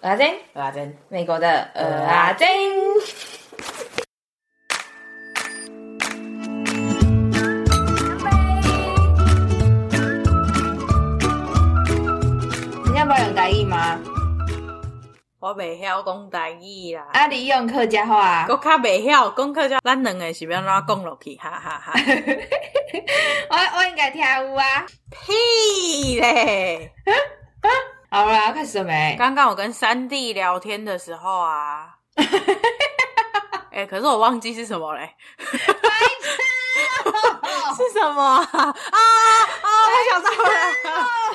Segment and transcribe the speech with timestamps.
[0.00, 2.48] 蚵仔煎，蚵仔煎，美国的蚵仔煎。
[12.86, 13.98] 你要不要用台语吗？
[15.40, 17.04] 我袂晓讲台语啦。
[17.12, 18.46] 啊，你用客家话？
[18.48, 21.34] 我较袂晓讲客家，咱两个是要怎讲落去？
[21.36, 21.92] 哈哈哈！
[23.50, 24.86] 我我应该听有啊？
[25.10, 26.92] 屁嘞！
[28.10, 29.16] 好啦，开始了没？
[29.18, 31.96] 刚刚我跟三弟聊天的时候啊，
[33.70, 35.14] 哎、欸，可是我忘记是什么嘞。
[37.78, 38.44] 是什么啊？
[38.50, 39.68] 啊啊！
[39.86, 40.52] 我想到了，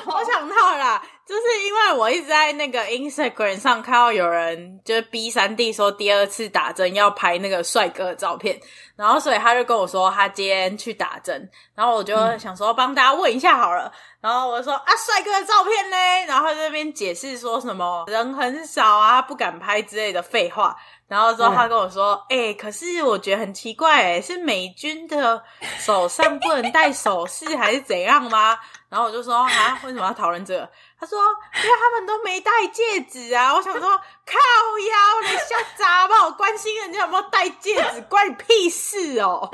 [0.06, 8.60] 我想到了，就是因为我一直在那个 Instagram 上看到有人就是逼三弟说第二次打针要拍那个帅哥的照片，
[8.94, 15.96] 然后所以他就跟我说他今天去打针，然后我就想说帮大家问一下好了，然后我就说啊，帅哥的照片呢？
[16.26, 20.76] 然后他在那边解释说什么人很少啊，不敢拍之类的废话。
[21.06, 25.40] 然后之后他跟我说：“哎、可是我觉得很奇怪，哎，是美军的
[25.78, 30.68] 手上不能戴首饰还是怎样吗？”然后我就说：“啊，为什么要讨论这个？”
[31.04, 31.20] 他说
[31.62, 33.80] ：“因为他们都没戴戒指啊。”我想说
[34.24, 34.38] ：“靠
[34.78, 36.24] 腰，你笑啥吧？
[36.24, 39.50] 我关心人家有没有戴戒指，关你屁事哦！”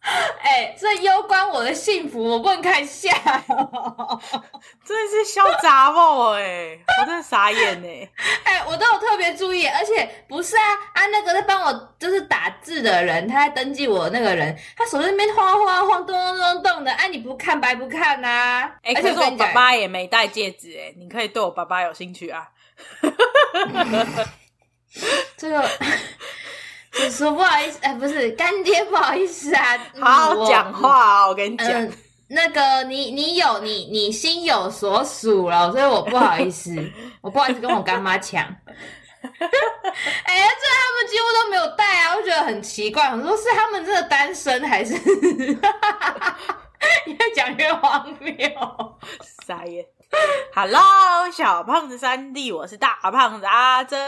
[0.40, 3.12] 哎、欸，这攸关我的幸福，我不能看下。
[4.86, 8.08] 真的是笑杂货哎，我真的傻眼哎！
[8.44, 10.62] 哎、欸，我都有特别注意，而且不是啊
[10.94, 18.72] 啊，那个在帮我就是打字的人，他在登记我那个人，他手在那边晃晃晃，动动动动的，哎，你不看白不看呐、啊？
[18.82, 22.48] 哎、欸，可是我爸爸也没戴戒指哎，你可以对我爸爸有兴趣啊？
[25.36, 25.68] 这个。
[27.08, 31.90] 你说不好意思，哎、欸，不是干爹，不好意思啊， 好好讲话我跟你讲、嗯，
[32.28, 36.70] 那个你你有你你心有所属了，所以我不好意思，
[37.22, 38.42] 我不好意思跟我干妈抢。
[39.24, 44.92] 哎、欸，这他们几乎都没有带啊，我觉得很奇怪，我说是他们真的单身还是？
[47.06, 48.36] 越讲越荒谬，
[49.46, 49.82] 傻眼。
[50.54, 53.98] Hello，小胖子三弟，我是大胖子阿珍。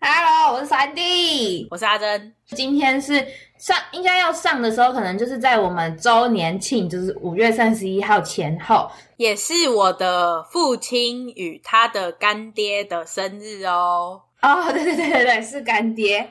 [0.00, 2.34] Hello，我是三弟，我是阿珍。
[2.46, 3.14] 今天是
[3.58, 14.22] 上应该要上的时候，可能就是在我们周年庆，就是五月三十一号前后，也是我的父亲与他的干爹的生日哦。
[14.46, 16.24] 哦， 对对对对对，是干爹，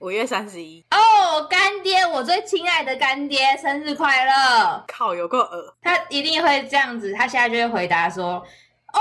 [0.00, 0.84] 五月三十一。
[0.90, 4.84] 哦，干爹，我最亲爱的干爹，生日快乐！
[4.88, 8.44] 靠，有够恶，他一定会这样子，他现在就会回答说
[8.92, 9.00] ：“哦，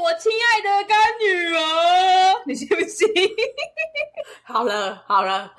[0.00, 3.08] 我亲爱的干女儿，你信不信？”
[4.44, 5.52] 好了好了，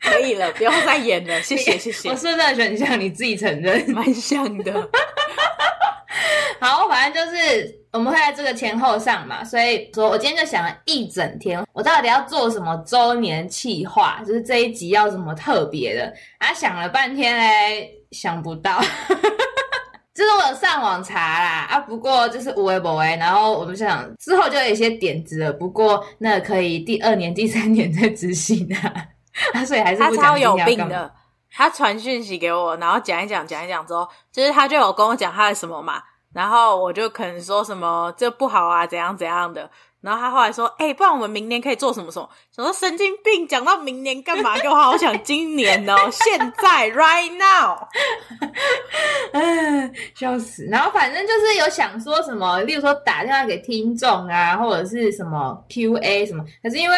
[0.00, 2.08] 可以了，不用再演了，谢谢 谢谢。
[2.08, 2.98] 我是不是很像？
[2.98, 4.90] 你自己承认，蛮像的。
[6.60, 16.54] 好，反正就是我们会在这个前后上嘛，所以说我今天就想了一整天，我到底要做什么周年企划，就是这一集要什么特别的啊？
[16.54, 18.80] 想了半天嘞，想不到，
[20.14, 28.94] 就是我有上网查啦啊，不过就是无为不为，然后我们想之后就有一些点子了，不过那可以第二年、第三年 再执行啊，
[29.52, 30.16] 啊，所以还是不。
[30.16, 31.12] 他超有病的，
[31.50, 36.00] 他传讯息给我，然后讲一讲，讲一讲之后，就是他就有跟我讲他的什么嘛。
[36.32, 39.70] 然后我就可能说什么这不好啊，怎样怎样的。
[40.00, 42.26] 然后他后来说，哎、欸，不然我们明年可以做什么什么？
[42.56, 44.58] 什么神经病，讲到明年干嘛？
[44.58, 47.76] 给我好好想今年哦，现在 right now，
[49.32, 50.64] 哎，笑死。
[50.70, 56.42] 然后反正就是有想说什么，例如说打电话给听众啊，或者是什么 QA 什么。
[56.62, 56.96] 可是因为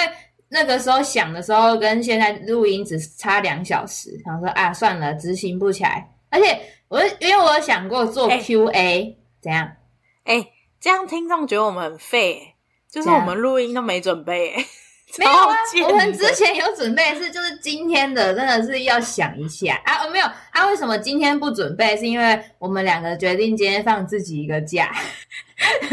[0.49, 6.09] 那个时候想的时候，跟现在录音只差两小时，想说啊，算了，执行不起来。
[6.31, 6.57] 而且
[6.87, 8.71] 我因为我有想过做 QA。
[8.71, 9.73] 欸怎样？
[10.25, 12.55] 哎、欸，这样听众觉得我们很废，
[12.91, 14.55] 就是我们录音都没准备。
[15.19, 15.55] 没有啊，
[15.91, 20.09] 我们之前有准备，是就是今天的真的是要想一下啊。
[20.09, 21.95] 没有啊，为什么今天不准备？
[21.95, 24.91] 是因为我们两个决定今天放自己一个假，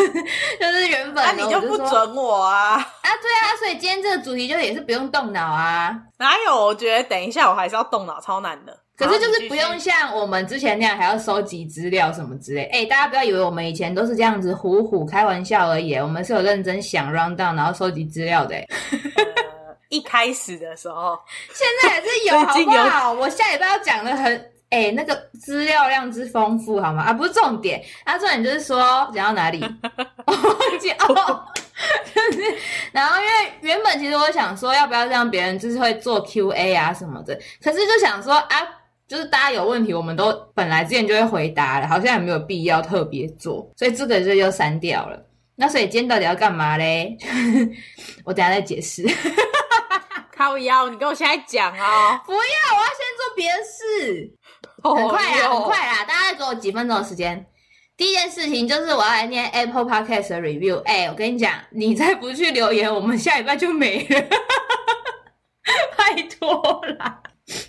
[0.58, 2.76] 就是原本那、啊、你就不准我啊？
[2.76, 5.94] 啊，对啊，所以今天这个主题就也是不用动脑啊。
[6.20, 6.68] 哪有？
[6.68, 8.80] 我觉得等一下我还是要动脑，超难的。
[9.00, 12.64] 可是就是不用像我们之前那样还要收集资料什么之类。
[12.66, 18.58] 哎、欸，大家不要以为我们以前都是这样子虎虎开玩笑而已，我们是有认真想 round down，然后收集资料的。
[18.92, 21.18] 呃，一开始的时候，
[21.54, 23.14] 现在也是有， 好不好？
[23.14, 24.36] 我下礼拜要讲的很，
[24.70, 27.04] 哎、欸，那个资料量之丰富，好吗？
[27.04, 29.64] 啊，不是重点，啊，重点就是说讲到哪里？
[30.28, 31.46] 我忘记哦，
[32.14, 32.42] 就是，
[32.92, 33.32] 然后因为
[33.62, 38.76] 原本其实我想说要不要让别人就是会做 QA 啊什么的，可是就想说啊。
[39.10, 45.20] 就是大家有问题，我们都本来之前就会回答了，好像也没有必要特别做，所以这个就又删掉了。
[45.56, 47.18] 那所以今天到底要干嘛嘞？
[48.24, 49.04] 我等下再解释。
[50.38, 52.22] 靠腰，你跟我现在讲哦！
[52.26, 54.32] 不要，我要先做别的事。
[54.82, 56.06] 很快啊，很快啦！
[56.06, 57.46] 大家给我几分钟的时间。
[57.98, 60.82] 第一件事情就是我要来念 Apple Podcast 的 review。
[60.84, 64.22] 哎，我跟你讲，你再不去留言，我们下礼拜就没了。
[65.98, 67.22] 拜托啦！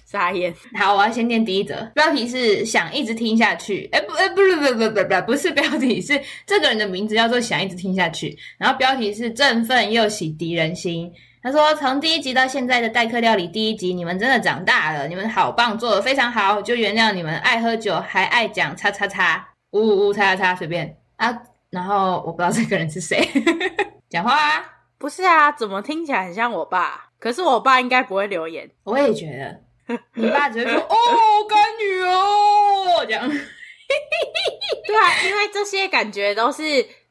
[0.07, 0.55] 傻眼。
[0.79, 3.89] 好，我要先念第一则，标题是想一直听下去。
[3.93, 8.37] 哎不，哎不不不不不不，不是标题， 是这个人的名字叫做想一直听下去。
[8.59, 11.13] 然后标题是振奋又洗涤人心。
[11.43, 16.61] 他说：“从第一集到现在的代课料理第一集，你们真的长大了，你们好棒，做的非常好。
[16.61, 21.35] 就原谅你们爱喝酒，还爱讲叉叉叉，呜呜呜，叉叉叉，随便啊。
[21.71, 23.27] 然后我不知道这个人是谁，
[24.11, 24.63] 讲话啊？
[24.99, 25.51] 不是啊？
[25.53, 27.09] 怎么听起来很像我爸？
[27.19, 28.69] 可是我爸应该不会留言。
[28.85, 29.63] 我也觉得，
[30.15, 30.97] 你爸只会说 哦，
[31.49, 33.29] 干女哦这样。
[33.29, 36.63] 对啊，因为这些感觉都是。”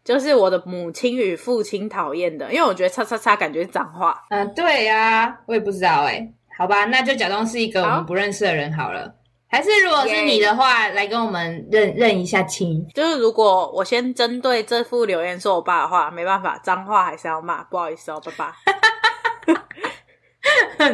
[0.02, 4.20] 就是我的母亲与父亲讨厌的，因为我觉得“叉叉叉”感觉是脏话。
[4.30, 6.34] 嗯，对呀、啊，我也不知道哎、欸。
[6.58, 9.02] 好吧，那就假装是一个我们不认识的人好了。
[9.04, 9.12] 好，
[9.52, 12.84] 还是如果是你的话.来跟我们认认一下亲。
[12.96, 18.56] 就是如果我先针对这副留言说我爸的话，没办法，脏话还是要骂，不好意思哦，爸爸。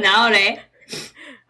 [0.01, 0.59] 然后嘞？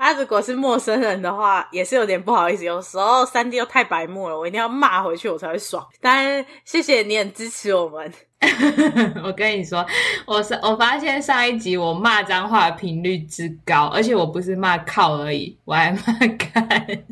[0.05, 2.63] 他、如果是陌生人的话，也是有点不好意思。
[2.63, 5.83] 有时候三弟又太白目了，我一定要骂回去，我才会爽。
[5.99, 8.13] 但谢谢你很支持我们。
[9.25, 9.83] 我跟你说，
[10.27, 15.99] 我是我发现上一集我骂脏话频率之高，而且我不是骂靠而已，我还骂
[16.37, 17.03] 干，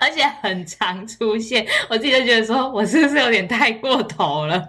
[0.00, 1.66] 而且很常出现。
[1.90, 4.66] 我自己就觉得说，我是不是有点太过头了？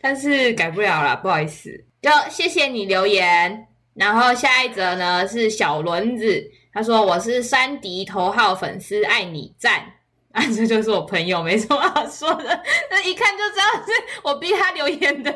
[0.00, 1.84] 但是改不了了，不好意思。
[2.00, 3.66] 就谢谢你留言。
[3.96, 9.92] 然后下一则呢是小轮子，他说我是山迪头号粉丝，爱你赞。
[10.36, 15.32] 啊，这就是我朋友，没什么好说的，那一看就知道是我逼他留言的。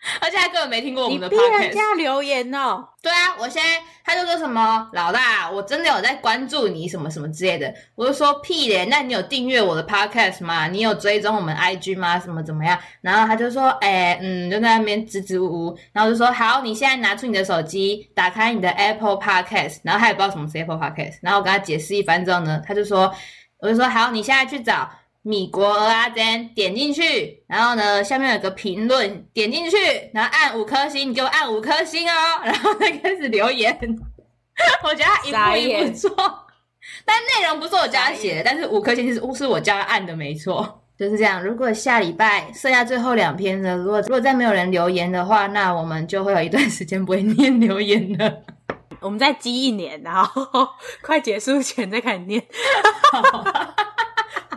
[0.22, 1.50] 而且他根本没听过我们的 podcast。
[1.50, 2.88] 你逼人家留言哦？
[3.02, 7.72] 对啊，我现在他就说什么老大，我真的有在关注你什么什么之类的。
[7.94, 10.68] 我就说屁咧，那你有订阅我的 podcast 吗？
[10.68, 12.18] 你有追踪我们 IG 吗？
[12.18, 12.78] 什么怎么样？
[13.00, 15.78] 然后他就说，哎、欸，嗯，就在那边支支吾吾。
[15.92, 19.80] 然后就说好，你现在拿出你的手机，打开你的 Apple Podcast。
[19.82, 21.18] 然后他也不知道什么是 Apple Podcast。
[21.22, 23.12] 然后我跟他解释一番之后呢，他就说，
[23.60, 24.88] 我就说好，你现在去找。
[25.22, 29.76] 米国蚵仔煎，点进去，然后呢，下面有个评论，点进去，
[30.14, 32.12] 然后按五颗星，你给我按五颗星哦，
[32.44, 33.78] 然后再开始留言。
[34.82, 36.10] 我觉得他一步一步做，
[37.04, 41.42] 但内容不是我教他写的，但是五颗星是是我教他按的，没错， 就是这样。
[41.42, 48.42] 如果下礼拜剩下最后两篇的，如果如果再没有人留言的话，那我们就会有一段时间不会念留言了。
[49.00, 50.68] 我们再积一年，然后
[51.02, 52.42] 快结束前再开始念。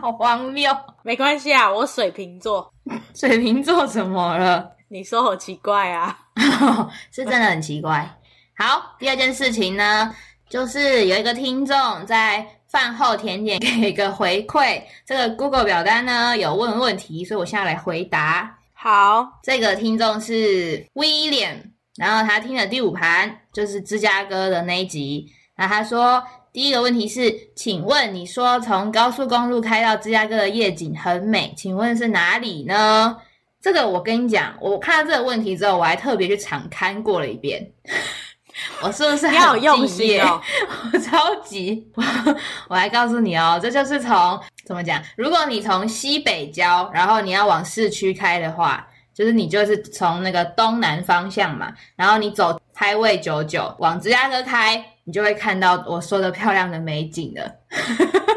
[0.02, 0.68] 好荒谬，
[1.04, 2.74] 没关系啊，我水瓶座，
[3.14, 4.68] 水瓶座怎么了？
[4.88, 6.18] 你说好奇怪啊，
[7.12, 8.18] 是真的很奇怪。
[8.58, 10.12] 好，第二件事情呢，
[10.48, 18.58] 就是有一个听众在饭后甜点给一个回馈，这个 Google 表单呢有问问题，所以我现在来回答。
[18.72, 21.58] 好，这个听众是 William，
[21.94, 26.20] 然后他听了第五盘，就是芝加哥的那一集，那他说。
[26.52, 33.16] 第一个问题是，请问你说从高速公路开到芝加哥的夜景很美，请问是哪里呢？
[33.58, 37.72] 这个我跟你讲，我看到这个问题之后，我还特别去场勘过了一遍。
[38.82, 40.38] 我是不是很有用心哦？
[40.92, 42.02] 我超级，我，
[42.68, 45.02] 我来告诉你哦，这就是从怎么讲？
[45.16, 54.84] 如果你从西北郊，然后你要往市区开的话，就是你就是从那个东南方向嘛，然后你走 Highway 99往芝加哥开。
[55.04, 57.52] 你就会看到我说的漂亮的美景了。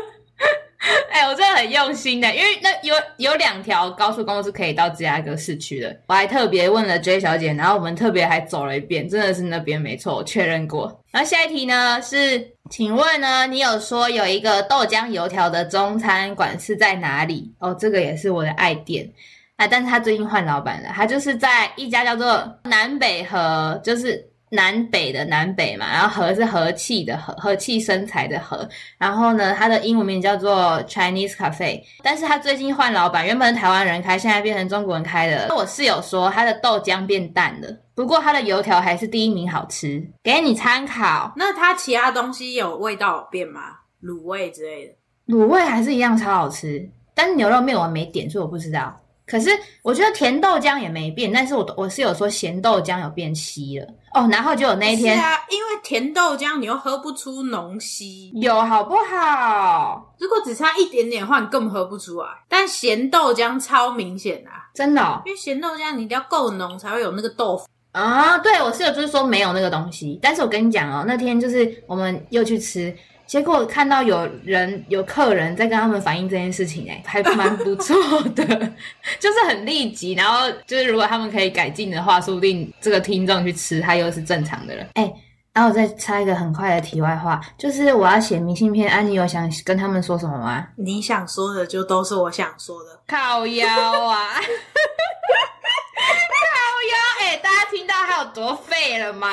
[1.09, 5.97] 哎、欸，我真的很用心的，因为那有有两条高速公路是可以到芝加哥市区的。
[6.07, 11.01] 我还特别问了 J 小姐，然后我们特别还走了一遍，真的是那边没错，我确认过。
[11.11, 17.53] 然后下一题呢是，请问呢，你有说有一个豆浆油条的中餐馆是在哪里？
[17.59, 19.09] 哦，这个也是我的爱店
[19.55, 24.29] 啊，但是他最近换老板了，他就是在一家叫做南北河，就是。
[24.55, 28.67] 南北的南北嘛，然后和是和气的和，和气生财的和。
[28.97, 35.53] 然后呢，它的英文名叫做 Chinese Cafe，但是它最近换老板，原本是台湾人开，现在变成中国人开的。
[35.55, 41.31] 我室友说他的豆浆变淡了，不过他的油条还是第一名好吃，给你参考。
[41.35, 43.61] 那它其他东西有味道有变吗？
[44.03, 45.35] 卤味之类的？
[45.35, 48.95] 卤味还是一样超好吃，但是牛肉面我没点，所以我不知道。
[49.27, 49.49] 可是
[49.81, 54.27] 我觉得甜豆浆也没变，但是我我是有说咸豆浆有变稀了哦。
[54.31, 60.15] 然后就有那一天，是啊，因为甜豆浆你又喝不出浓稀，有好不好？
[60.19, 62.27] 如果只差一点点的话，你根本喝不出来。
[62.47, 68.37] 但咸豆浆超明显啊，真的哦，因为咸豆浆你一定要够浓才会有那个豆腐啊。
[68.37, 72.95] 对，我是有就是说没有那个东西，但是我跟你讲哦，那天就是我们又去吃。
[73.25, 77.95] 结果看到有人有客人在跟他们反映这件事情，诶还蛮不错
[78.35, 78.45] 的，
[79.19, 80.13] 就是很立即。
[80.13, 84.85] 然后就是如果他们可以改进的话，说不定这个听众去吃，他又是正常的了。
[84.93, 85.11] 哎，
[85.53, 90.67] 然后我再插一个很快的题外话，就是我要写明信片，安妮有想跟他们说什么吗？
[90.75, 93.67] 你想说的就都是我想说的，靠腰
[94.05, 94.39] 啊，
[95.95, 96.45] 靠
[96.91, 97.25] 腰！
[97.25, 99.27] 哎，大家听到他有多废了吗？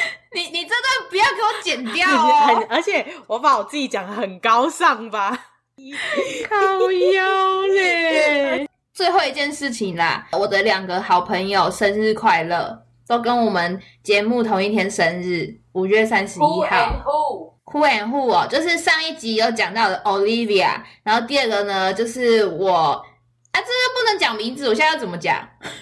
[0.34, 2.66] 你你这段不要给我剪掉哦！
[2.70, 5.30] 而且我把我自己讲的很高尚吧，
[6.48, 8.68] 靠腰嘞！
[8.92, 16.48] 最后一件事情啦，我的两个好朋友生日快乐，都跟我们节目同一天生日，五月三十一号。
[16.48, 23.02] Who and who？Who and who 哦，就是上一集有讲到的 Olivia，然后第二个呢就是我
[23.52, 25.36] 啊，这个不能讲名字，我现在要怎么讲？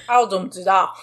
[0.06, 0.94] 啊，我怎么知道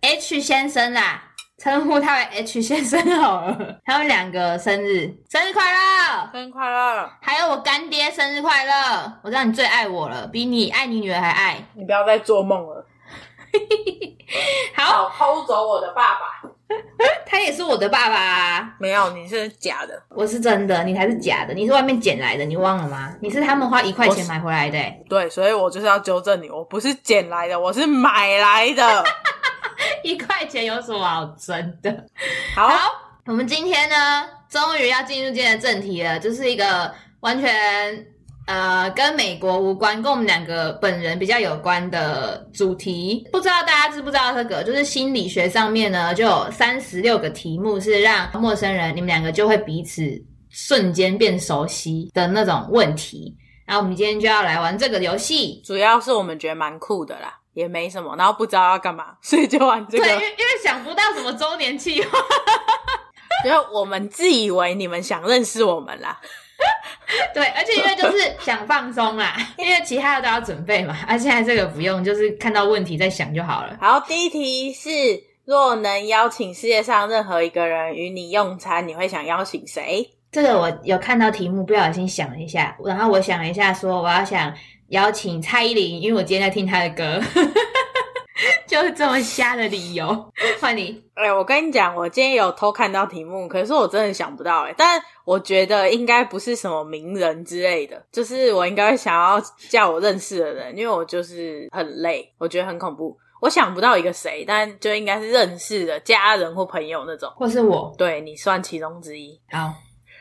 [0.00, 1.28] ？H 先生啦。
[1.58, 3.56] 称呼他为 H 先生好了。
[3.84, 7.08] 他们两个生日，生日快乐，生日快乐！
[7.20, 9.20] 还有我干爹生日快乐！
[9.22, 11.64] 我知道你最爱我了，比你爱你女儿还爱。
[11.74, 12.84] 你不要再做梦了。
[14.74, 16.50] 好，偷走我的爸爸，
[17.26, 18.74] 他也是我的爸爸啊。
[18.78, 21.54] 没有，你是假的，我是真的，你才是假的。
[21.54, 23.14] 你是外面捡来的，你忘了吗？
[23.20, 25.04] 你是他们花一块钱买回来的欸。
[25.08, 29.04] 对，所以我就是要纠正你，我不是捡来的，我是买来的。
[30.04, 32.06] 一块钱有什么好争的？
[32.54, 32.92] 好，好，
[33.26, 38.06] 我们今天呢，终于要进入今天的正题了，就是一个完全
[38.52, 43.26] 呃跟美国无关，跟我们两个本人比较有关的主题。
[43.32, 44.62] 不知道大家知不知道这个？
[44.62, 50.02] 就是心理学上面呢，就有三十六个题目是让陌生人，你们两个就会彼此
[50.50, 53.34] 瞬间变熟悉的那种问题。
[53.64, 57.38] 然后我们今天就要来玩这个游戏，主要是我们觉得蛮酷的啦。
[57.54, 60.04] 也没什么，然后不知道要干嘛，所以就玩这个。
[60.04, 62.18] 对，因为因为想不到什么周年计划，
[63.46, 66.20] 因为我们自以为你们想认识我们啦。
[67.34, 73.76] 对，而且因为就是想放松啦， 因为其他的都要准备嘛，而、啊、现在这个不用，就是看到问题再想就好了。
[73.80, 74.90] 好，第一题是：
[75.44, 80.08] 若能邀请世界上任何一个人与你用餐，你会想邀请谁？
[80.30, 84.52] 这个我有看到题目，不小心想了一下，然后我想了一下，说我要想。
[84.88, 87.18] 邀请蔡依林，因为我今天在听她的歌，
[88.66, 90.06] 就是这么瞎的理由。
[90.60, 94.74] 换你，哎、欸，我跟你讲，我今天有偷看到题目，可是我真的想不到哎。
[94.76, 103.16] 但我觉得应该不是什么名人之类的，就是我应该会想要叫我认识的人，因为我就是很累，我觉得很恐怖。
[103.40, 109.40] 我想不到一个谁，但就应该是认识的家人或朋友那种，或是我，对，你算其中之一。
[109.50, 109.72] 好。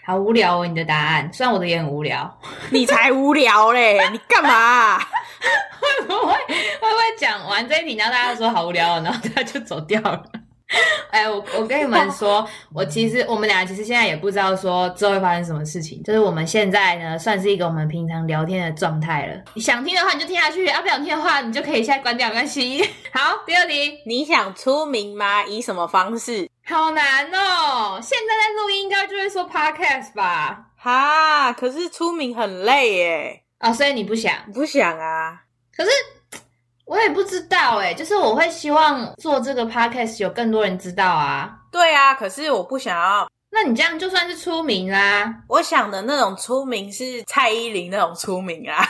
[0.06, 2.40] 好无聊哦，你的答案，虽然我的也很无聊，
[2.72, 4.00] 你才无聊嘞！
[4.12, 5.00] 你干嘛 啊？
[5.80, 6.34] 会不会会
[6.80, 10.24] 不会讲完这一题，然后大家说好无聊哦，然后他就走掉了？
[11.12, 19.34] 哎，我我跟你们说，我其实我们俩其实现在也不知道说之后会发生什么事情，就是我们现在呢算是一个我们平常聊天的状态了。
[19.54, 22.82] 你想听的话你就听下去，啊不想听的话你就可以现在关掉，没关系。
[23.14, 25.44] 好，第二题，你想出名吗？
[25.46, 26.50] 以什么方式？
[26.72, 28.00] 好难哦！
[28.02, 30.68] 现在在录音，应该就会说 podcast 吧？
[30.78, 33.44] 哈，可是出名很累耶。
[33.58, 34.34] 啊，所以你不想？
[34.54, 35.42] 不想啊。
[35.76, 35.92] 可是
[36.86, 41.58] 我也不知道哎，就是我会希望做这个 podcast 有更多人知道啊。
[41.74, 43.30] 对啊，可是我不想要。
[43.50, 45.44] 那你这样就算是出名啦。
[45.50, 48.82] 我想的那种出名是蔡依林那种出名啊。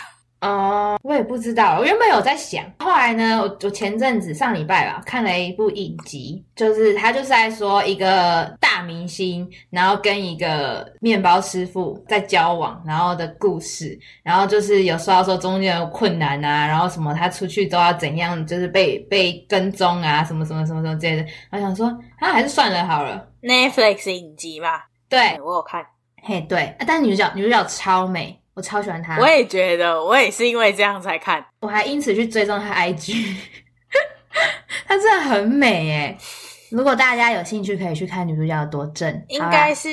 [0.41, 24.69] 哦，我也不知道，我原本有在想，后来呢，我我前阵子上礼拜吧，看了一部影集，就是他就是在说一个大明星，然后跟一个面包师傅在交往，然后的故事，然后就是有说到说中间有困难啊，然后什么他出去都要怎样，就是被被跟踪啊，什么什么什么什么之类的，我想说他还是算了好了，Netflix 影集嘛，
[25.07, 25.85] 对，我有看，
[26.23, 28.40] 嘿，对，但是女主角女主角超美。
[28.53, 33.35] 我超喜欢他，我也觉得，我也是因为这样才看，我还因此去追踪他 IG，
[34.85, 36.17] 他真的很美耶。
[36.69, 39.89] 如果大家有兴趣，可以去看女主角有多正，应该是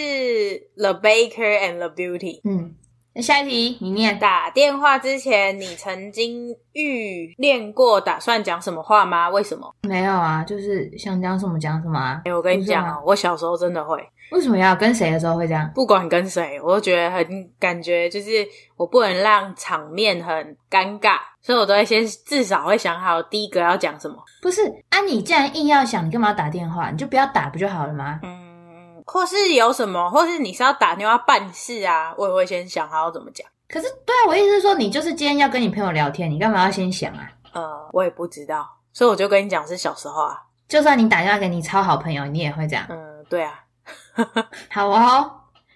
[0.76, 2.40] The Baker and the Beauty。
[2.44, 2.74] 嗯，
[3.14, 4.16] 那下一题你念。
[4.18, 9.28] 打电话之前，你曾经预练过打算讲什么话吗？
[9.28, 9.74] 为什么？
[9.82, 12.22] 没有啊，就是想讲什么讲什么啊。
[12.24, 14.00] 欸、我跟你讲啊，我小时候真的会。
[14.30, 15.70] 为什么要跟谁的时候会这样？
[15.74, 24.16] 不管跟谁，我都觉得很感觉，就是我不能让场面很尴尬，所以我都会先至少会想好第一个要讲什么。
[24.42, 26.90] 不是啊，你既然硬要想，你干嘛要打电话？
[26.90, 28.20] 你就不要打不就好了吗？
[28.22, 33.46] 嗯，或是有什么，或是你是要打电话办事啊，我也会先想好要怎么讲。
[33.68, 37.30] 可是，对啊，我意思是说，你就是今天要跟你朋友聊天，你干嘛要先想啊？
[37.52, 40.42] 呃，我也不知道，所以我就跟你讲是小时候啊。
[40.68, 42.84] 就算你打电话给你超好朋友，你也会这样。
[42.90, 43.60] 嗯，对啊。
[44.70, 45.30] 好哦，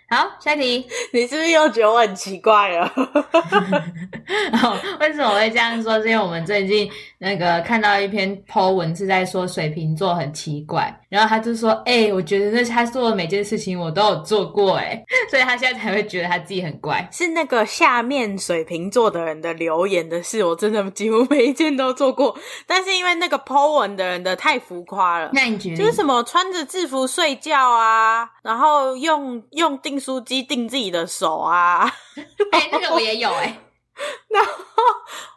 [0.09, 2.93] 好，下一题，你是不是又觉得我很奇怪了？
[4.53, 6.01] 哦，为什么会这样说？
[6.03, 22.35] 是因为我们最近那个看到一篇 po 文，是在说水瓶座很奇怪，然后他就说：“哎、欸，我觉得那他做的每件事情我都有做过，哎， 所以他现在才会觉得他自己很乖。”是那个下面水瓶座的人的留言的事，我真的几乎每一件都做过，
[22.67, 31.93] 但是因为那个 po 文的人的太浮夸了，那你觉得就是什么穿着制服睡觉啊，然后用用订书机订自己的手啊？
[32.53, 33.59] 哎、欸，那个我也有哎、欸。
[34.29, 34.53] 然后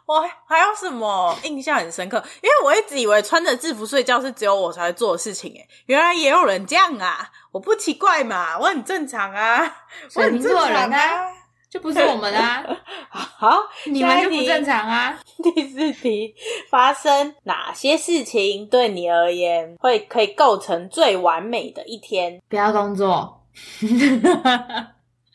[0.06, 2.22] 我还有什么印象很深刻？
[2.42, 7.30] 因为我一直以为穿着制服睡觉是只有我才会做的事情，诶原来也有人这样啊！
[7.52, 9.76] 我不奇怪嘛，我很正常啊，
[10.14, 11.26] 我很正常啊，
[11.70, 12.64] 就不是我们啊。
[13.10, 15.18] 好，你们就不正常啊。
[15.42, 16.34] 第四题，
[16.70, 22.40] 发生哪些事情对你而言会可以构成最完美的一天？
[22.48, 23.42] 不要工作。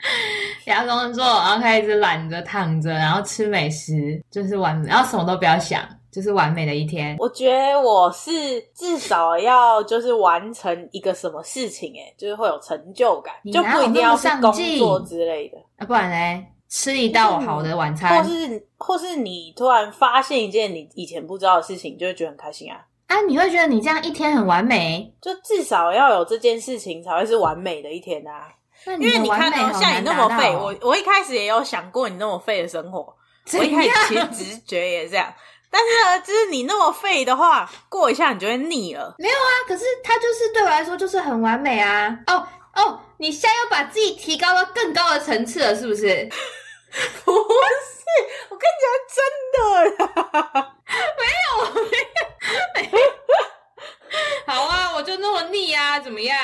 [0.65, 7.15] 不要工作，然后开始懒着躺着，然后吃美食，就是完美，然后什么都不要想，就是完美的一天。
[7.19, 8.29] 我觉得我是
[8.73, 15.57] 至少要就是完成一个什么事情，哎就是会有成就感，就不一定要是工作之类的。
[15.77, 16.45] 啊，不然呢？
[16.69, 22.79] 吃一道好的晚餐，或是或是你突然发现一件你以前不知道的事情，就会觉得很开心啊。
[23.07, 25.13] 啊，你会觉得你这样一天很完美？
[25.19, 28.47] 就至少要有这件事情才会是完美的一天啊。
[28.85, 33.15] 因为你看哦像你那么废，我我一开始也有想过你那么废的生活，
[33.53, 35.33] 我一开始其实直觉也这样，
[35.69, 39.15] 但是呢，就是你那么废的话，过一下你就会腻了。
[39.17, 42.17] 没有啊，可是他就是对我来说就是很完美啊。
[42.27, 46.29] 哦哦，你现在又把自己提高到更高的层次了，是不是？
[47.23, 48.03] 不是，
[48.49, 49.23] 我跟你讲真
[49.53, 49.59] 的
[50.03, 50.73] 啦，
[51.17, 51.89] 没有，没有，
[52.75, 52.97] 没有。
[54.45, 56.37] 好啊，我就那么腻啊，怎么样？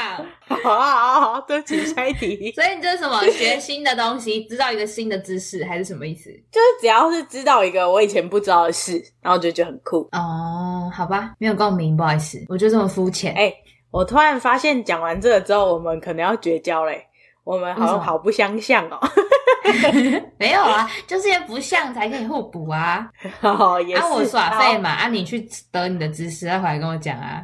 [0.47, 2.51] 好啊，好好好，对不起，下一题。
[2.55, 3.21] 所以你这是什么？
[3.31, 6.29] 学新的东西，知道一个新的知识，还是什么意思？
[6.51, 10.07] 就是只要是知道一个我以前不知道的事，然后我就觉得很酷。
[10.11, 13.33] 哦，好吧，没有共鸣，不好意思，我就这么肤浅。
[13.33, 13.55] 哎、欸，
[13.91, 17.05] 我突然发现讲完这个之后，我们可能要绝交嘞。
[17.43, 18.99] 我们好像好不相像哦。
[20.37, 23.09] 没有啊，就是因为不像才可以互补啊。
[23.41, 24.01] 哦，也是。
[24.01, 27.41] 啊，我耍废嘛，啊，你去得你的知识，再回来跟我讲啊。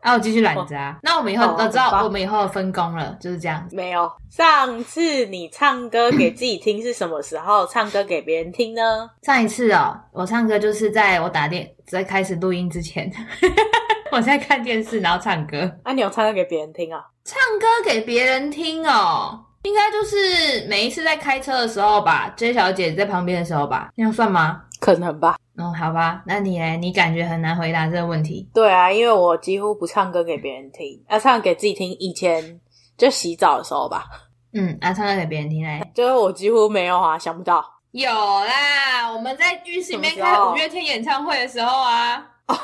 [0.00, 0.92] 啊，我继续懒着啊。
[0.92, 3.66] 哦、那我们以后都知道，我们以后分工了，就是这样。
[3.72, 7.66] 没有，上次你唱歌给自己听是什么时候？
[7.66, 9.10] 唱歌给别人听呢？
[9.22, 13.10] 上一次哦，我唱歌就是在我打电在开始录音之前，
[14.12, 15.70] 我在看电视，然后唱歌。
[15.82, 17.04] 啊，你有唱歌给别人听啊？
[17.24, 24.62] 唱歌给别人听哦，应该就是每一次在开车的时候吧，J 小姐在旁边的时候吧，那样算吗？
[24.80, 25.36] 可能吧。
[25.60, 26.76] 嗯，好吧，那你呢？
[26.76, 28.48] 你感觉很难回答这个问题？
[28.54, 31.90] 对啊，因为我几乎不唱歌给别人听，要、啊、唱给自己听。
[31.98, 32.60] 以前
[32.96, 34.04] 就洗澡的时候吧。
[34.52, 35.82] 嗯，啊，唱歌给别人听嘞？
[35.92, 37.64] 就是我几乎没有啊，想不到。
[37.90, 42.24] 有啦，我们在浴室里面开五月天演唱会的时候啊。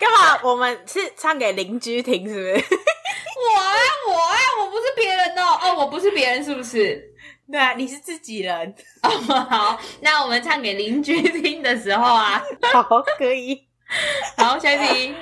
[0.00, 0.40] 干嘛？
[0.42, 2.54] 我们是唱给邻居听，是不是？
[3.38, 3.74] 我啊，
[4.08, 5.58] 我啊，我不是别人哦。
[5.62, 7.11] 哦，我不是别人，是不是？
[7.50, 9.10] 对啊，你是自己人 哦。
[9.48, 13.66] 好，那我们唱给邻居听的时候啊， 好，可以。
[14.36, 15.14] 好，下一题，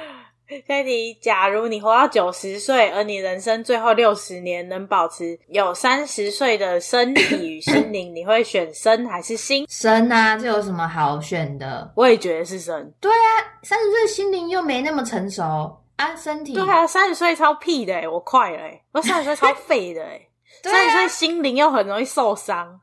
[0.69, 1.15] 下一题。
[1.21, 9.67] 假如你活到九十岁，而你人生最后六十年能保持有三十岁的身体与心灵，你会选生还是心？
[9.69, 11.93] 生啊，这有什么好选的？
[11.97, 12.93] 我也觉得是生。
[13.01, 16.55] 对啊，三十岁心灵又没那么成熟啊，身体。
[16.55, 18.59] 对啊，三十岁超屁的，我快了，
[18.93, 20.05] 我三十岁超废的，
[20.69, 20.71] 哎。
[20.73, 22.81] 所以说心灵又很容易受伤，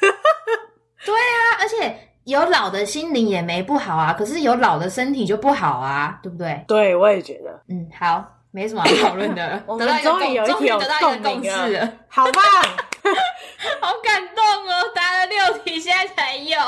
[1.04, 6.64] 对啊，而且有老的心灵也没不好啊，可是有老的身体就不好啊，对不对？
[6.68, 12.42] 对，我也觉得，嗯，好，没什么好讨论的， 我们终于有一题有共鸣了，好棒，
[13.80, 16.58] 好感动哦，答了六题，现在才有。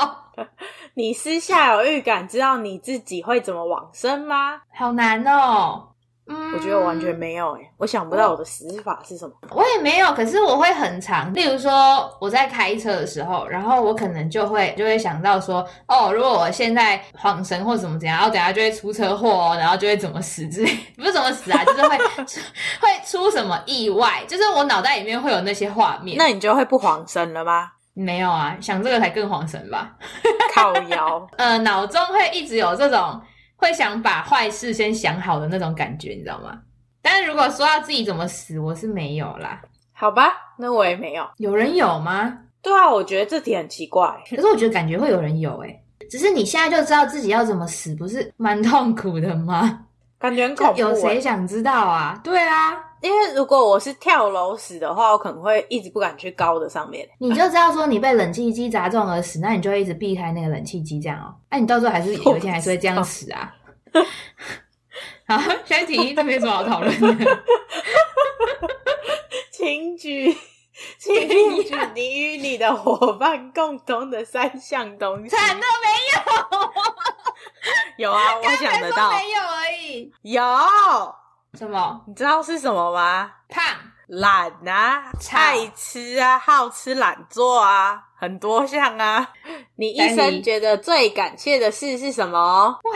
[0.93, 4.61] 你私下有预感知道你自己会怎么往生吗？
[4.73, 5.88] 好难哦。
[6.31, 9.33] 嗯，我觉得我完全没有哎、欸，我想不到我的死法是什么。
[9.49, 11.33] 我也没有，可是我会很长。
[11.33, 26.15] 例如说我在开车的时候，然后我可能就会就会想到说，哦，如果我现在晃神或怎么怎样，然后等下就会出车祸哦，然后就会怎么死之类，不是怎么死啊，就是会会出什么意外，就是我脑袋里面会有那些画面。
[26.17, 27.71] 那你就会不晃神了吗？
[27.95, 29.91] 没有啊，想这个才更晃神吧。
[30.53, 33.19] 靠腰， 呃，脑中会一直有这种。
[33.59, 36.59] 会想把坏事先想好的那种感觉，你知道吗？
[37.01, 39.61] 但是如果说要自己怎么死，我是没有啦。
[39.93, 41.25] 好吧，那我也没有。
[41.37, 42.39] 有人有吗？
[42.61, 44.21] 对啊，我觉得这题很奇怪。
[44.29, 49.85] 可是我觉得感觉会有人有诶，只是你现在就知道自己要怎么死，不是蛮痛苦的吗？
[50.17, 50.79] 感觉很恐怖。
[50.79, 52.19] 有谁想知道啊？
[52.23, 52.88] 对啊。
[53.01, 57.07] 因为如果我是跳楼死的话，我可能会一直不敢去高的上面。
[57.19, 61.33] 你就知道说你被冷气机砸中而死，那你就会一直避开那个冷气机这样哦。
[61.49, 63.53] 那、啊、你到时候还是有一天还是会这样死啊。
[65.27, 67.43] 好，下一题，这没什么好讨论的。
[69.51, 70.35] 请举，
[70.97, 75.29] 请举你与你的伙伴共同的三项东西。
[75.29, 75.87] 惨了没
[78.03, 78.09] 有。
[78.09, 79.11] 有啊，我想得到。
[79.11, 80.11] 没有而已。
[80.23, 80.43] 有。
[81.59, 82.01] 什么？
[82.07, 83.29] 你知道是什么吗？
[83.49, 83.61] 胖、
[84.07, 89.27] 懒啊，爱吃啊，好吃懒做啊，很多项啊。
[89.75, 92.79] 你一生觉得最感谢的事是什么？
[92.83, 92.91] 哇，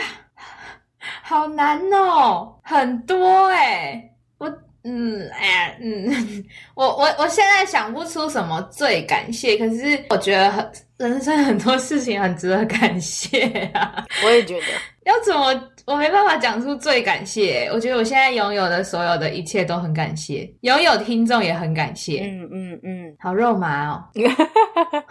[1.21, 4.01] 好难哦，很多哎。
[4.37, 4.49] 我
[4.85, 13.41] 嗯，哎呀，嗯，我我我现在想不出什么最感谢，可是我觉得很人生很多事情很值得感谢
[13.73, 14.05] 啊。
[14.23, 14.67] 我也觉得。
[15.05, 15.69] 要怎么？
[15.85, 17.67] 我没办法讲出最感谢。
[17.73, 22.21] 我觉得我现在拥有的所有的一切都很感谢，拥有听众也很感谢。
[22.21, 24.03] 嗯嗯嗯，好肉麻哦。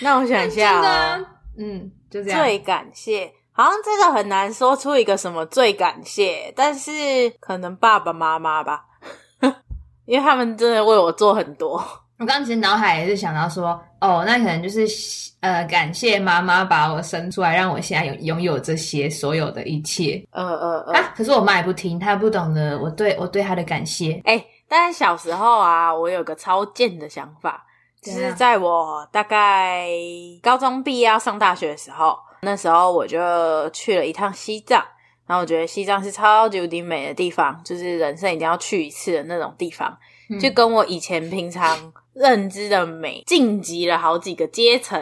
[0.00, 1.20] 那我想一下
[1.58, 2.40] 嗯，就这样。
[2.40, 6.90] 最感谢，好像这个很难说出一个什么最感谢，但是
[7.40, 8.86] 可能爸爸妈妈吧，
[10.06, 11.84] 因为他们真的为我做很多。
[12.22, 14.86] 我刚刚其实脑海也是想到说，哦，那可能就是。
[15.42, 20.24] 呃，感谢妈妈把我生出来，让我现在有拥有这些所有的一切。
[20.30, 24.12] 呃呃呃，啊，可是我妈也不听，她不懂得我对我对她的感谢。
[24.24, 27.66] 哎、欸，但是小时候啊，我有个超贱的想法，
[28.00, 29.88] 就是在我大概
[30.40, 34.80] 高中毕业要上大学的时候，那时候我就去了一趟西藏，
[35.26, 39.98] 然后我觉得西藏是超级无敌美的地方，就是人生一定要去一次的那种地方，
[40.32, 44.98] 嗯、就跟我以前平常认知的美晋级了好几个阶层。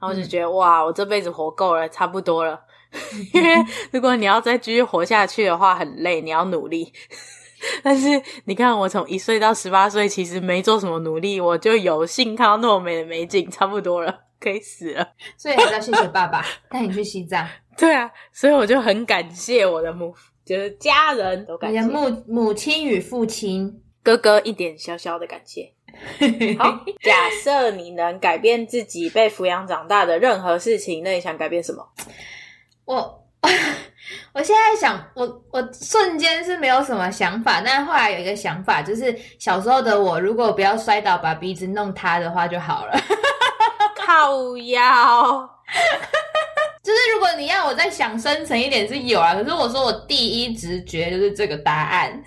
[0.00, 2.60] 然后就觉得哇，我这辈子活够了，差不多了。
[3.32, 3.54] 因为
[3.92, 6.92] 如果你要再继续活下去的话，很累，你要努力。
[7.84, 15.08] 但是你看，我从一岁到十八岁，其实没做什么努力，我就有幸看到那么美的美景，差不多了，可以死了。
[15.36, 17.46] 所以还是要谢谢爸爸带你去西藏。
[17.78, 20.12] 对啊，所以我就很感谢我的母，
[20.44, 21.80] 就是家人都感谢。
[21.82, 25.72] 母母亲与父亲，哥哥一点小小的感谢。
[26.58, 31.86] 好，假设你能改变自己被抚养长大的任何事情，那你想改变什么？
[32.84, 33.24] 我
[34.32, 42.98] 我现在想，我我瞬间是没有什么想法，但后来有一个想法，就是小时候的我，如果不要摔倒把鼻子弄塌的话就好了。
[43.94, 45.48] 靠腰，
[46.82, 52.22] 就是如果你要我再想深层一点是有啊，可是我说我第一直觉就是这个答案。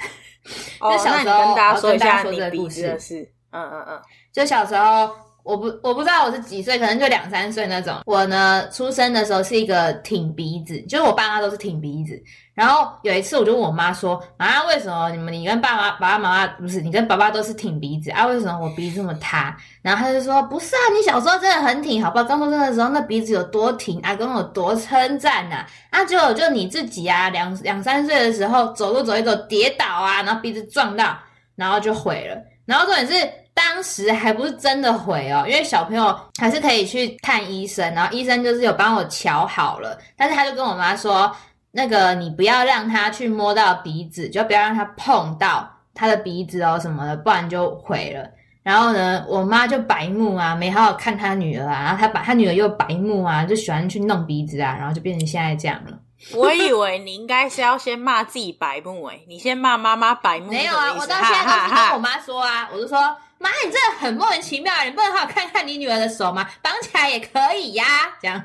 [0.79, 3.21] 哦，就小时候，跟大家说一下你鼻子的事。
[3.51, 4.01] 嗯嗯嗯，
[4.33, 5.09] 就小时候，
[5.43, 8.01] 我不我不知道我是几岁，可能就两三岁那种。
[8.05, 12.21] 我呢，出生的时候是一个挺鼻子，就是我爸妈都是挺鼻子。
[12.55, 18.25] 然后有一次，我就问我妈说：“妈，为什么你们你跟爸爸爸爸妈妈不是你跟爸爸都是挺鼻子啊？
[18.25, 22.23] 为什么我鼻子这么塌？”然后他就说：“不是啊，你小时候真的很挺，好不好？
[22.23, 25.65] 刚出生的时候那鼻子有多挺啊，跟我多称赞呐！
[25.89, 31.15] 啊，结果就你自己啊，两两三岁的时候走路走一走跌倒啊，然后鼻子撞到，
[31.55, 32.41] 然后就毁了。
[32.65, 41.33] 然后重点是。”当时还不是真的毁哦，因为小朋友还是可以去看医生，然后医生就是有帮我瞧好了，但是他就跟我妈说，
[41.75, 48.25] 那个你不要让他去摸到鼻子，就不要让他碰到他的鼻子哦什么的，不然就毁了。
[48.63, 55.99] 然后呢，我妈就白目啊，没好好看她女儿啊，然后她把她女儿又白目啊，就喜欢去弄鼻子啊，然后就变成现在这样了。
[56.33, 60.49] 我以为你应该是要先骂自己白目诶，你先骂妈妈白目。
[60.49, 62.97] 没有啊，我到现在都是跟我妈说啊，我就说。
[63.37, 66.47] 妈，你真的很莫名其妙，你不能好好看看你女儿的手吗？
[66.63, 67.85] 绑起来也可以呀，
[68.21, 68.41] 这样。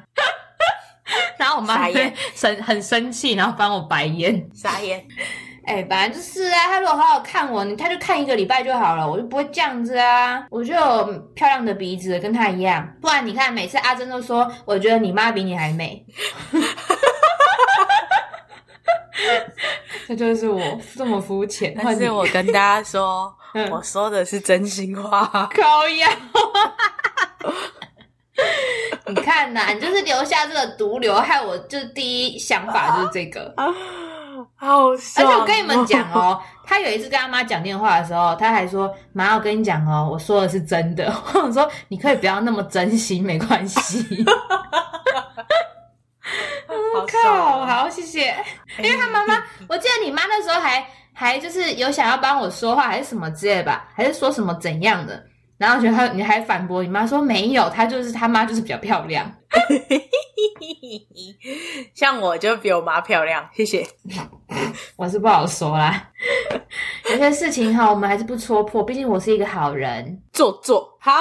[1.39, 5.07] 然后我妈也生很生气，然后翻我白眼，傻眼。
[5.63, 10.45] 哎、欸，本来就是啊，他如果好好看我，你他就看一个礼拜就好了，我就不会这样子啊。
[10.51, 12.89] 我就有漂亮的鼻子，跟他一样。
[13.01, 16.05] 不然你看，每次阿珍都说，我觉得你妈比你还美。
[20.09, 21.73] 这就是我这么肤浅。
[21.85, 25.49] 但是我跟大家说， 嗯、我说的是真心话。
[25.55, 26.09] 高腰，
[29.11, 33.55] 你看呐，你就是留下这个毒瘤，害我就第一想法就是这个。
[34.57, 41.13] 好笑，而且我跟你们讲哦， 他有一次跟他妈讲电话的时候，他还说：“妈，我跟你讲哦，我说的是真的。
[41.35, 44.25] ”我说：“你可以不要那么真心，没关系。”
[46.95, 48.35] 我靠，好谢谢。
[48.79, 55.23] 因为他妈妈，我记得你妈那时候还还就是有想要帮我说话，还是什么之类吧，还是说什么怎样的。
[55.61, 59.31] 然后觉得他，你还反驳你妈说没有，他就是他妈就是比较漂亮。
[61.93, 63.87] 像我就比我妈漂亮，谢谢。
[64.97, 66.09] 我是不好说啦，
[67.11, 70.23] 有些事情哈，我们还是不戳破，毕竟我是一个好人。
[70.33, 71.13] 做做好，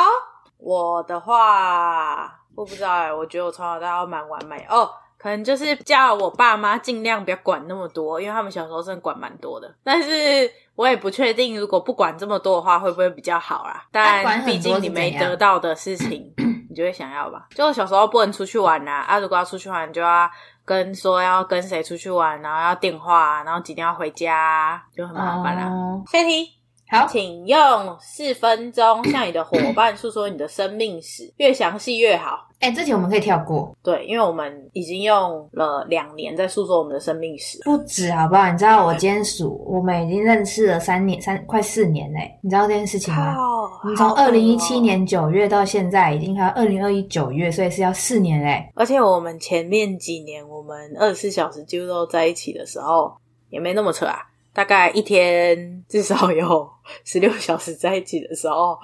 [0.57, 4.89] 我的话我不知道哎，我觉得我从小到大都蛮完美哦。
[5.19, 9.69] 可能就是叫我爸妈尽量不要管那么多，因为他们小时候真的管蛮多的。
[9.83, 13.83] 但是我也不确定，如果不管这么多的话，会不会比较好啦？
[13.91, 16.33] 但毕竟你没得到的事情，
[16.69, 17.47] 你就会想要吧。
[17.53, 20.29] 就小时候不能出去玩啊，啊，如果要出去玩，就要
[20.63, 25.69] 跟说要跟谁出去玩，然后要电话，然后几点要回家，就很麻烦啦。
[26.07, 26.58] 下一题。
[26.89, 32.47] 好，请用四分钟向你的伙伴诉说你的生命史， 越详细越好。
[32.59, 33.73] 哎、欸，这题我们可以跳过。
[33.83, 38.51] 对，因为我们已经用了两年在诉说我们的生命史，不止好不好？
[38.51, 42.37] 你知道我今天数，我们已经认识了三年，三快四年嘞。
[42.41, 43.35] 你知道这件事情吗？
[43.35, 48.67] 哦、你从二零一七年九月到现在，已经快二零二一九月，所以是要四年嘞。
[48.73, 53.13] 而且我们前面几年，我们二十四小时几乎都在一起的时候，
[53.51, 54.17] 也没那么扯啊。
[54.53, 56.69] 大概一天至少有
[57.03, 58.77] 十六小时在一起的时候，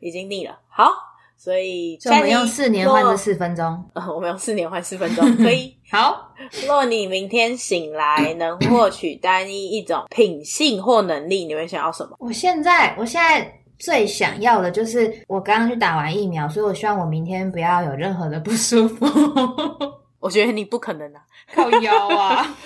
[0.00, 0.58] 已经腻了。
[0.68, 0.90] 好，
[1.36, 3.84] 所以我们用四年换这四分钟。
[3.94, 5.76] 呃， 我们用四年换四分钟，可以。
[5.90, 6.32] 好，
[6.66, 12.16] 若你明天醒来能获取单一一种品性或能力，你会想要什么？
[12.18, 19.06] 我现在，我现在最想要的就是我刚刚去打完疫苗，所以我希望我明天不要有任何的不舒服。
[20.20, 21.22] 我觉得你不可能啊，
[21.54, 22.56] 靠腰啊。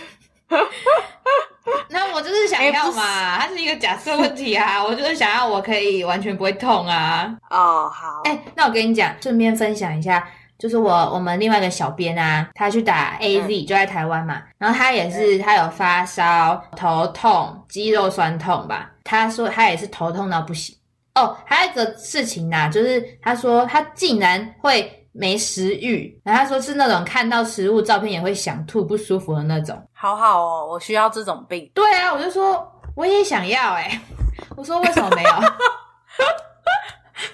[1.90, 4.82] 那我就是想要嘛，欸、它是一个假设问题啊。
[4.82, 7.36] 我就是想要我可以完全不会痛啊。
[7.50, 8.22] 哦，好。
[8.24, 10.26] 哎、欸，那我跟你讲，顺便分享一下，
[10.58, 14.42] 就是我我们另外一个小编啊，他去打 AZ，就在台湾嘛。
[14.58, 18.90] 然后他也是，他有发烧、头痛、肌肉酸痛吧。
[19.04, 20.74] 他说他也是头痛到不行。
[21.14, 24.96] 哦，还有一个事情呐、啊，就是他说他竟然会。
[25.12, 29.80] 没食欲，然后他说是那种看到食物照片也会想吐不舒服的那种。
[29.92, 31.70] 好好哦，我需要这种病。
[31.74, 34.00] 对啊，我就说我也想要哎、欸。
[34.56, 35.30] 我说为什么没有？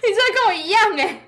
[0.02, 1.20] 你这跟我一样哎、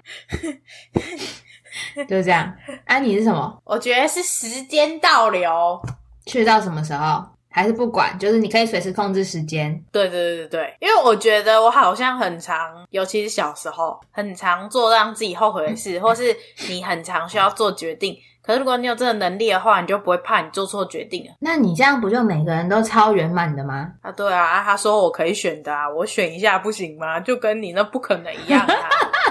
[1.94, 2.04] 欸。
[2.08, 2.52] 就这样。
[2.86, 3.62] 啊，你是什么？
[3.64, 5.80] 我觉得是时间倒流，
[6.26, 7.24] 去到什么时候？
[7.50, 9.82] 还是不管，就是你可以随时控制时间。
[9.90, 16.36] 对对对对，因为我觉得我好像很常，尤其是小时候，很常做让自己后悔的事，或是
[16.68, 18.16] 你很常需要做决定。
[18.42, 21.32] 可是如果你有这个能力的话，你就不会怕你做错决定了。
[21.40, 23.92] 那你这样不就每个人都超圆满的吗？
[24.00, 27.20] 啊，对啊，他说我可以选的啊，我选一下不行吗？
[27.20, 28.74] 就跟你那不可能一样啊。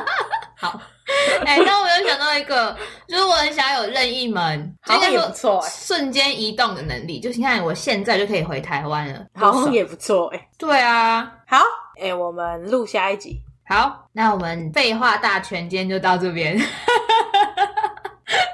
[0.56, 0.82] 好。
[1.46, 2.76] 哎、欸，那我又想到一个，
[3.08, 10.48] 就是我很想有任意门，好像也不错，瞬间移动的能力，就是你看我现在就可以回台湾了，好像也不错哎。
[10.58, 11.58] 对啊，好，
[12.00, 13.42] 哎、欸，我们录下一集。
[13.70, 16.58] 好，那我们废话大全今天就到这边，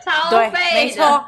[0.03, 1.23] 超废，没错。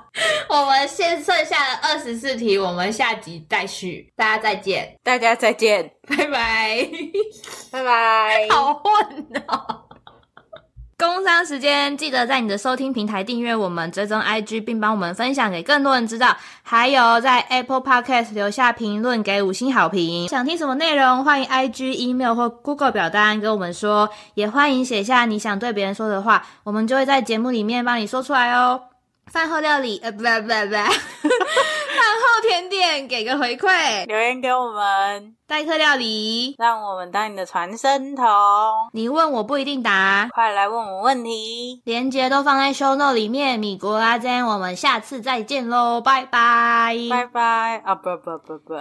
[0.48, 4.12] 我们现剩下的二十四题，我们下集再续。
[4.16, 6.90] 大家再见，大家再见，拜拜，
[7.72, 9.85] 拜拜， 好混哦。
[10.98, 16.38] 工商时间，记得在你的收听平台订阅我们，追踪 IG，并帮我们分享给更多人知道。
[16.64, 20.30] 还有在 Apple Podcast 留下评论，给五星好评。
[20.30, 24.10] 想听什么内容，欢迎 IG、email 或 Google 表单跟我们说。
[24.36, 28.80] 也欢迎写下你想对别人说的话，我们就会在节目里面帮你说出来哦。
[29.28, 30.24] 饭后料理，呃，不不不，
[32.06, 35.36] 后甜点，给个回馈，留言给我们。
[35.48, 38.26] 代客料理，让我们当你的传声筒。
[38.94, 43.60] 你问我不一定答，快来问我问题，连接都放在 show note 里面。
[43.60, 48.74] 米国阿珍，我们下次再见喽，拜拜，拜拜啊，不不不不。